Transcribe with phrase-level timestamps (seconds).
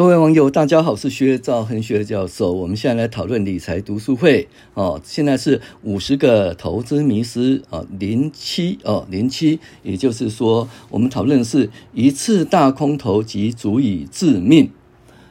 [0.00, 2.54] 各位网友，大家好，我是薛兆恒薛教授。
[2.54, 4.98] 我们现在来讨论理财读书会哦。
[5.04, 14.70] 现在是五十个投资迷思哦，零七哦，零七，也就是说，我们讨论是一次大空头即足以致命。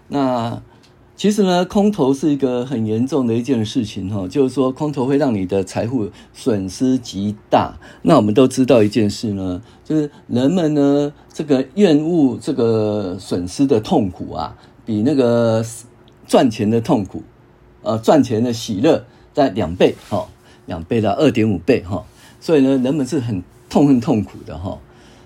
[0.09, 0.61] 那
[1.19, 7.77] 其实呢，空头是一个很严重的一件事情哈，就是说空头会让你的财富损失极大。
[8.03, 14.55] 那我们都知道一件事呢，就是人们呢，这个厌恶这个损失的痛苦啊，
[14.85, 15.61] 比那个
[16.25, 17.21] 赚钱的痛苦，
[17.81, 20.25] 呃，赚钱的喜乐在两倍哈，
[20.67, 22.05] 两倍到二点五倍哈。
[22.39, 24.79] 所以呢，人们是很痛恨痛苦的哈，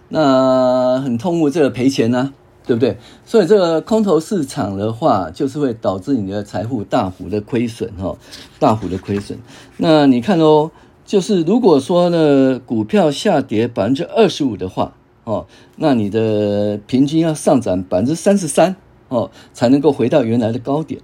[0.09, 2.33] 那很痛恶这个赔钱呢。
[2.65, 2.97] 对不对？
[3.25, 8.15] 所以这个空头市场的话，就是会导致你的财富大幅的亏损，哈，
[8.59, 9.37] 大幅的亏损。
[9.77, 10.71] 那你看哦，
[11.05, 14.93] 就是如果说呢，股票下跌百分之二十五的话，
[15.25, 15.45] 哦，
[15.75, 18.75] 那你的平均要上涨百分之三十三。
[19.13, 20.99] 哦，才能够回到原来的高点。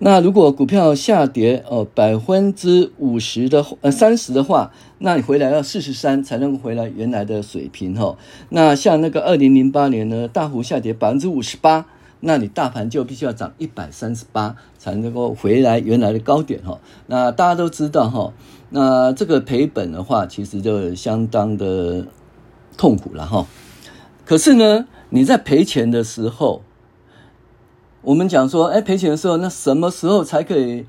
[0.00, 8.16] 那如果股票下跌哦百分之五十的呃三十的话，那你回来要四十三才能够回来原来的水平哈。
[8.48, 11.86] 那像那个二零零八年呢，大幅下跌百分之五十八，
[12.18, 16.80] 那你大盘就必须要涨一百三十八才能够回来原来的高点哈。
[17.06, 18.32] 那大家都知道哈，
[18.70, 22.06] 那这个赔本的话，其实就相当的
[22.76, 23.46] 痛苦了哈。
[24.24, 26.62] 可是呢，你在赔钱的时候。
[28.02, 30.84] 我们讲说，哎，赔钱的时候，那什么时候才可以？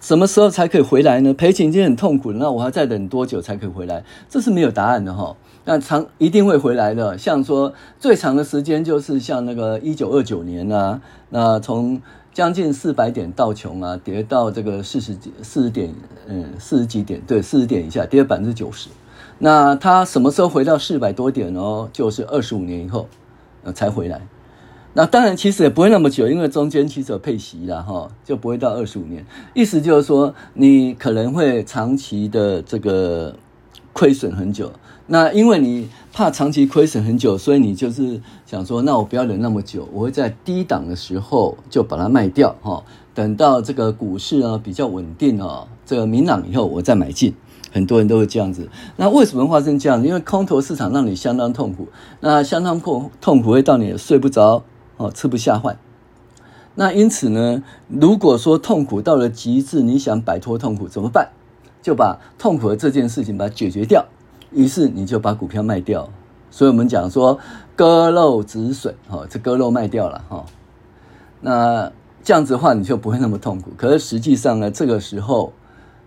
[0.00, 1.32] 什么时候才可以回来呢？
[1.32, 4.04] 赔钱已经很痛苦了，那我还再等多久才可以回来？
[4.28, 5.34] 这是没有答案的哈。
[5.64, 7.16] 那长一定会回来的。
[7.16, 11.00] 像说最长的时间就是像那个一九二九年啊，
[11.30, 12.02] 那从
[12.34, 15.94] 将近四百点到穷啊，跌到这个四十几、四十点，
[16.26, 18.90] 嗯，四十几点，对，四十点以下，跌了百分之九十。
[19.38, 21.88] 那它什么时候回到四百多点哦？
[21.90, 23.08] 就是二十五年以后，
[23.62, 24.20] 呃，才回来。
[24.96, 29.26] 那当然，其实也不会那么久，因为中间其实有配息了哈，就不会到二十五年。
[29.52, 33.34] 意思就是说，你可能会长期的这个
[33.92, 34.70] 亏损很久。
[35.08, 47.34] 那因为你怕长期亏损很久，所以你就是想说，那我不要忍那么久，我会在低档的时候就把它卖掉哈，等到这个股市啊比较稳定哦，这个明朗以后我再买进。
[47.72, 48.68] 很多人都会这样子。
[48.96, 50.06] 那为什么发生这样？
[50.06, 51.88] 因为空头市场让你相当痛苦，
[52.20, 54.62] 那相当痛痛苦会到你睡不着。
[54.96, 55.78] 哦，吃不下饭。
[56.76, 61.30] 那因此呢，如果说痛苦到了极致，你想摆脱痛苦怎么办？
[61.82, 64.06] 就把痛苦的这件事情把它解决掉。
[64.50, 66.08] 于是你就把股票卖掉。
[66.50, 67.38] 所以我们讲说
[67.76, 70.44] 割肉止损，哈，这割肉卖掉了，哈。
[71.40, 73.72] 那这样子的话，你就不会那么痛苦。
[73.76, 75.52] 可是实际上呢，这个时候，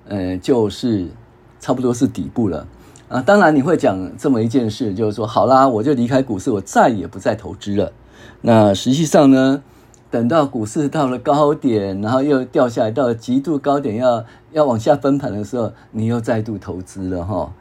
[0.07, 1.09] 呃，就是
[1.59, 2.65] 差不多是底部了
[3.07, 3.21] 啊。
[3.21, 7.91] 当然你会讲这么一件事，就是说，好啦，我就离开股市，我再也不再投资了。
[8.41, 9.61] 那实际上呢，
[10.09, 17.51] 等到股市到了高点，然后又掉下来到了极度高点要，要往下分盘的时候，你又再度投资了哈。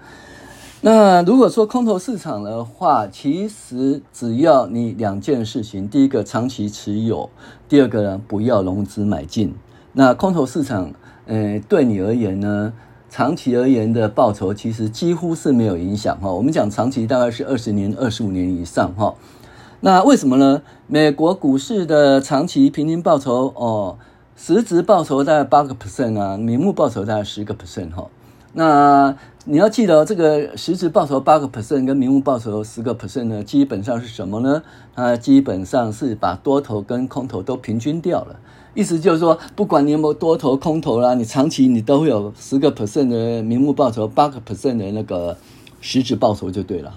[0.82, 7.28] 那如果说空头市场的话，其实只要你两件事情：第一个长期持有，
[7.68, 9.54] 第二个呢不要融资买进。
[9.94, 10.92] 那空头市场，
[11.26, 12.72] 呃，对你而言呢，
[13.08, 16.30] 长期而言的报酬其实几乎是没有影响哈。
[16.30, 19.14] 我们讲长期大概是二十年、二十五年以上哈。
[19.86, 20.62] 那为什么呢？
[20.88, 23.96] 美国股市的长期平均报酬哦，
[24.34, 28.08] 实质报酬大概八个 percent 啊，名目报酬大概十个 percent 哈。
[28.54, 34.64] 那你要记得，这个实质报酬八个 percent 跟名目报酬十个 percent 呢，基本上是什么呢？
[34.96, 38.40] 它基本上是把多头跟空头都平均掉了。
[38.74, 45.36] 意思就是说，不管你有没有多头空头啦，你长期你都会有十个 percent 的名目报酬，八个 percent 的那个
[45.80, 46.92] 实质报酬就对了。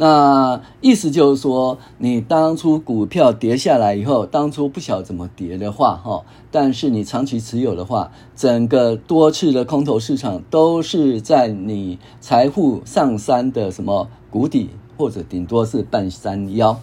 [0.00, 6.22] 那意思就是说，你当初股票跌下来以后，当初不晓怎么跌的话，哈，
[6.52, 16.78] 但是你长期持有的话，整个多次的空头市场都是在你财富上山的什么谷底，或者顶多是半山腰。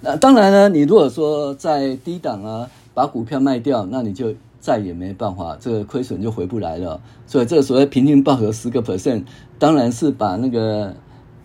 [0.00, 7.00] 那当然呢，你如果说在低档啊，把股票卖掉，那你就再也没办法，这个亏损就回不来了。
[7.26, 9.24] 所以这个所谓平均报酬十个 percent，
[9.58, 10.94] 当然是把那个。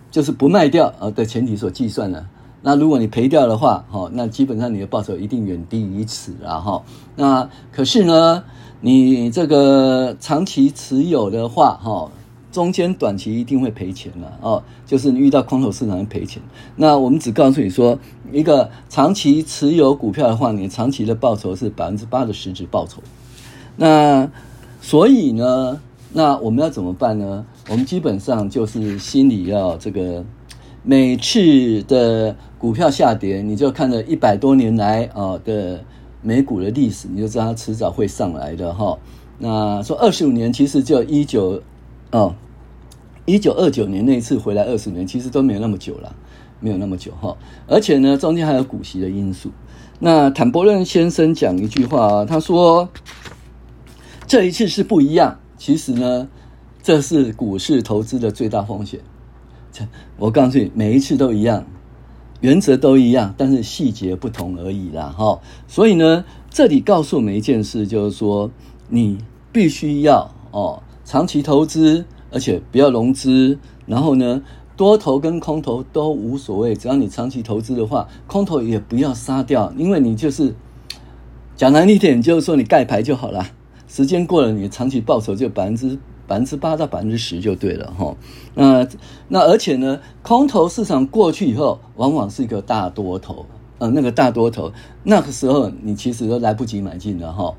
[0.10, 2.26] 就是不卖掉啊的前提所计算的。
[2.62, 6.84] 那如果你赔掉的话，哈，那基本上你的报酬一定远低于此了哈。
[7.16, 8.44] 那可是呢，
[8.82, 12.12] 你这个长期持有的话，哈，
[12.52, 14.64] 中间短期一定会赔钱了哦。
[14.86, 16.42] 就是你遇到空头市场赔钱。
[16.76, 17.98] 那我们只告诉你说，
[18.34, 23.02] 一个长期持有股票的话，你长期的报酬是百分之八的实质报酬。
[23.76, 24.30] 那
[24.82, 25.80] 所以呢，
[26.14, 27.46] 那我们要怎么办呢？
[27.70, 30.24] 我们基本上就是心里要这个，
[30.82, 35.84] 每次的股票下跌，你就看了一百多年来啊的
[36.22, 38.98] 美股的历史，你就知道它迟早会上来的哈。
[39.38, 41.62] 那说二十五年，其实就一九
[42.12, 42.34] 哦，
[43.26, 46.16] 一九二九年那一次回来二十年，其实都没有那么久了，
[46.60, 47.38] 没有那么久哈。
[47.68, 49.52] 而且呢，中间还有股息的因素。
[50.00, 52.88] 那坦伯伦先生讲一句话，他说
[54.26, 55.38] ：“这一次是不一样。
[55.58, 56.28] 其实呢，
[56.82, 59.00] 这是股市投资的最大风险。
[60.18, 61.66] 我告诉你，每一次都一样，
[62.42, 65.14] 原则都一样，但是细节不同而已啦。
[65.18, 68.52] 哈，所以呢，这里告诉我们一件事，就是说。”
[68.90, 69.18] 你
[69.52, 73.60] 必须要哦，长期投资，而且不要融资。
[73.86, 74.42] 然后呢，
[74.78, 80.56] 多头跟空头都无所谓，只要你长期投资的话，空头也不要杀掉，因为你就是
[81.58, 83.46] 讲难听点，就是说你盖牌就好了。
[83.88, 85.98] 时间过了，你长期报酬就百分之
[86.28, 88.16] 百分之八到百分之十就对了哈。
[88.54, 88.88] 那
[89.30, 93.46] 那而且呢，空头市场过去以后，往往是一个大多头，
[93.78, 94.72] 呃，那个大多头，
[95.04, 97.54] 那个时候你其实都来不及买进了哈。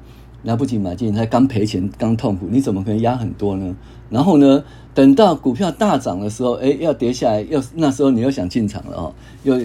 [0.45, 3.75] 来不及买进，才刚赔钱，刚痛苦，你怎么可能压很多呢？
[4.09, 4.63] 然后呢，
[4.95, 9.61] 等到股票大涨的时候，哎，要跌下来，又那时候你又想进场了哦，又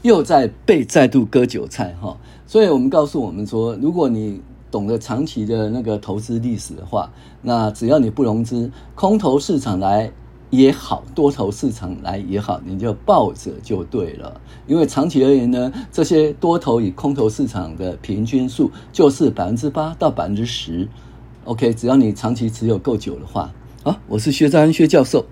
[0.00, 2.16] 又在被再度割韭菜哈。
[2.46, 4.40] 所以我们告诉我们说，如果你
[4.74, 7.08] 懂得长期的那个投资历史的话，
[7.42, 10.10] 那只要你不融资，空头市场来。
[10.50, 14.40] 也好，多头市场来也好，你就抱着就对了。
[14.68, 20.88] 因为长期而言呢，这些多头与空头市场的平均数就是百分之八到百分之十。
[21.44, 23.50] OK，只要你长期持有够久的话，
[23.82, 25.24] 好，我是薛兆亨薛教授。